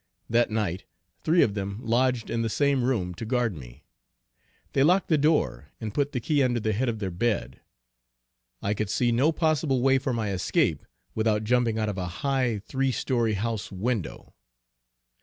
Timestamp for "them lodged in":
1.53-2.41